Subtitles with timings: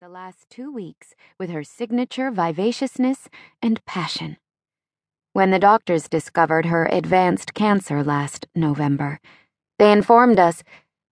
[0.00, 3.28] the last two weeks with her signature vivaciousness
[3.60, 4.36] and passion.
[5.32, 9.18] When the doctors discovered her advanced cancer last November,
[9.80, 10.62] they informed us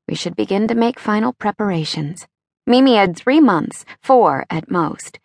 [0.07, 2.29] we should begin to make final preparations.
[2.65, 5.19] Mimi had three months, four at most.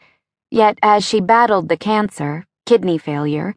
[0.50, 3.54] Yet, as she battled the cancer, kidney failure,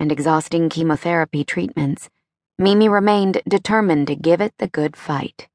[0.00, 2.08] and exhausting chemotherapy treatments,
[2.58, 5.48] Mimi remained determined to give it the good fight.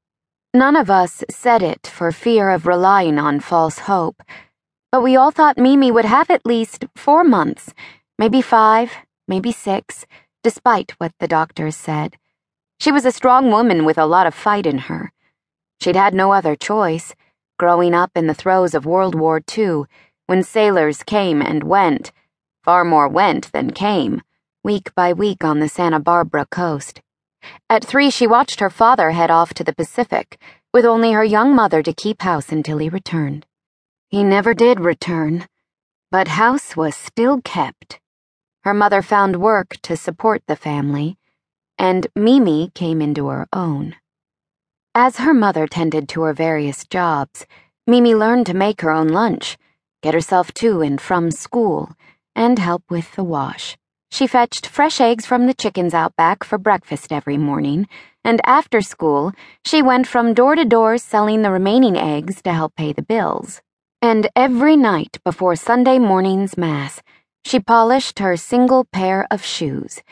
[0.58, 4.20] None of us said it for fear of relying on false hope,
[4.90, 7.72] but we all thought Mimi would have at least four months,
[8.18, 8.90] maybe five,
[9.28, 10.04] maybe six,
[10.42, 12.16] despite what the doctors said.
[12.80, 15.12] She was a strong woman with a lot of fight in her.
[15.80, 17.14] She'd had no other choice,
[17.56, 19.84] growing up in the throes of World War II,
[20.26, 22.10] when sailors came and went,
[22.64, 24.22] far more went than came,
[24.64, 27.00] week by week on the Santa Barbara coast.
[27.70, 30.40] At three, she watched her father head off to the Pacific,
[30.72, 33.46] with only her young mother to keep house until he returned.
[34.08, 35.46] He never did return,
[36.10, 38.00] but house was still kept.
[38.62, 41.18] Her mother found work to support the family,
[41.78, 43.96] and Mimi came into her own.
[44.94, 47.46] As her mother tended to her various jobs,
[47.86, 49.58] Mimi learned to make her own lunch,
[50.02, 51.90] get herself to and from school,
[52.34, 53.76] and help with the wash.
[54.10, 57.86] She fetched fresh eggs from the chickens out back for breakfast every morning,
[58.24, 59.32] and after school,
[59.64, 63.60] she went from door to door selling the remaining eggs to help pay the bills.
[64.00, 67.02] And every night before Sunday morning's Mass,
[67.44, 70.02] she polished her single pair of shoes,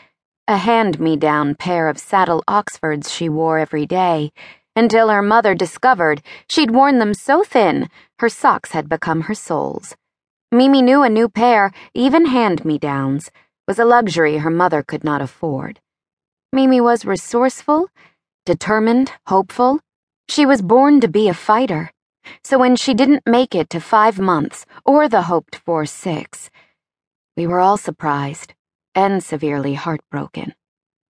[0.47, 4.31] a hand me down pair of saddle Oxfords she wore every day,
[4.75, 7.89] until her mother discovered she'd worn them so thin
[8.19, 9.95] her socks had become her soles.
[10.51, 13.29] Mimi knew a new pair, even hand me downs
[13.67, 15.79] was a luxury her mother could not afford.
[16.53, 17.89] Mimi was resourceful,
[18.45, 19.81] determined, hopeful.
[20.29, 21.91] She was born to be a fighter.
[22.43, 26.49] So when she didn't make it to five months, or the hoped for six,
[27.35, 28.53] we were all surprised
[28.95, 30.53] and severely heartbroken.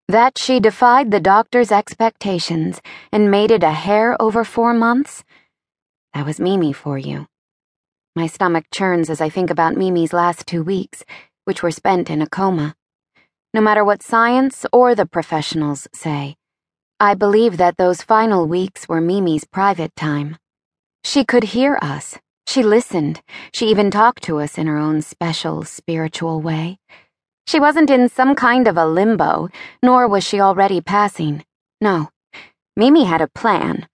[0.07, 2.81] That she defied the doctor's expectations
[3.11, 5.23] and made it a hair over four months?
[6.13, 7.27] That was Mimi for you.
[8.15, 11.03] My stomach churns as I think about Mimi's last two weeks
[11.47, 12.75] which were spent in a coma.
[13.53, 16.35] No matter what science or the professionals say,
[16.99, 20.37] I believe that those final weeks were Mimi's private time.
[21.05, 22.19] She could hear us.
[22.47, 23.21] She listened.
[23.53, 26.79] She even talked to us in her own special, spiritual way.
[27.45, 29.47] She wasn't in some kind of a limbo,
[29.81, 31.45] nor was she already passing.
[31.79, 32.09] No.
[32.75, 33.87] Mimi had a plan.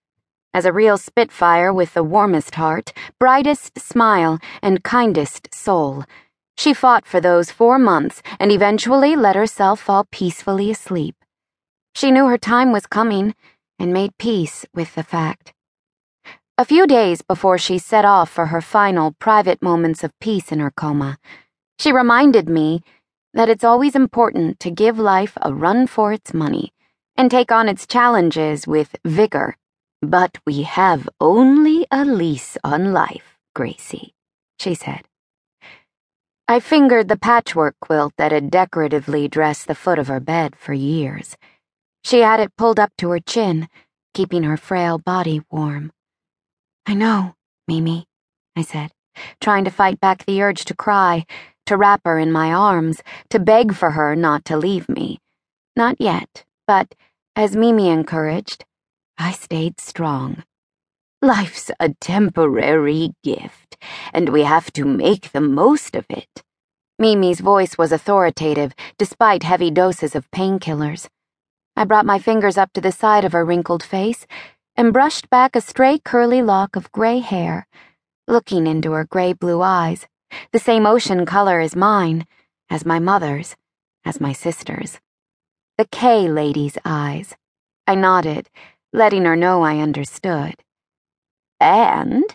[0.56, 6.04] As a real Spitfire with the warmest heart, brightest smile, and kindest soul,
[6.58, 11.16] she fought for those four months and eventually let herself fall peacefully asleep.
[11.96, 13.36] She knew her time was coming
[13.80, 15.54] and made peace with the fact.
[16.58, 20.60] A few days before she set off for her final private moments of peace in
[20.60, 21.18] her coma,
[21.80, 22.82] she reminded me
[23.34, 26.72] that it's always important to give life a run for its money
[27.18, 29.58] and take on its challenges with vigor.
[30.02, 34.14] But we have only a lease on life, Gracie,
[34.60, 35.02] she said.
[36.46, 40.74] I fingered the patchwork quilt that had decoratively dressed the foot of her bed for
[40.74, 41.38] years.
[42.04, 43.70] She had it pulled up to her chin,
[44.14, 45.94] keeping her frail body warm.
[46.86, 48.08] I know, Mimi,
[48.58, 48.92] I said,
[49.40, 51.26] trying to fight back the urge to cry,
[51.66, 55.20] to wrap her in my arms, to beg for her not to leave me.
[55.78, 56.94] Not yet, but,
[57.38, 58.66] as Mimi encouraged,
[59.18, 60.44] I stayed strong.
[61.24, 63.78] Life's a temporary gift,
[64.14, 66.44] and we have to make the most of it.
[67.00, 71.08] Mimi's voice was authoritative, despite heavy doses of painkillers.
[71.78, 74.28] I brought my fingers up to the side of her wrinkled face
[74.76, 77.68] and brushed back a stray curly lock of gray hair,
[78.28, 80.08] looking into her gray blue eyes,
[80.52, 82.28] the same ocean color as mine,
[82.70, 83.56] as my mother's,
[84.04, 85.00] as my sister's.
[85.78, 87.34] The K lady's eyes.
[87.88, 88.50] I nodded,
[88.92, 90.56] letting her know I understood.
[91.64, 92.26] And,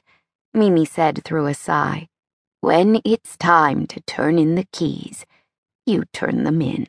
[0.55, 2.09] Mimi said through a sigh,
[2.63, 5.27] when it's time to turn in the keys,
[5.84, 6.89] you turn them in.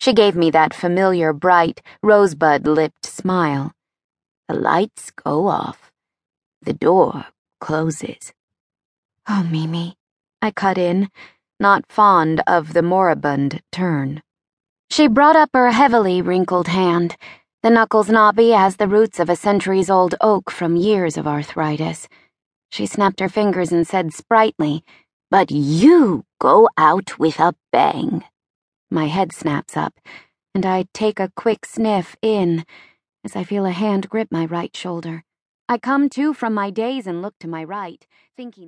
[0.00, 3.74] She gave me that familiar, bright, rosebud lipped smile.
[4.48, 5.92] The lights go off.
[6.62, 7.26] The door
[7.60, 8.32] closes.
[9.28, 9.96] Oh, Mimi,
[10.40, 11.10] I cut in,
[11.60, 14.22] not fond of the moribund turn.
[14.88, 17.16] She brought up her heavily wrinkled hand,
[17.66, 22.06] the knuckles knobby as the roots of a centuries old oak from years of arthritis.
[22.70, 24.84] She snapped her fingers and said sprightly,
[25.32, 28.22] But you go out with a bang.
[28.88, 29.98] My head snaps up,
[30.54, 32.64] and I take a quick sniff in
[33.24, 35.24] as I feel a hand grip my right shoulder.
[35.68, 38.64] I come to from my daze and look to my right, thinking.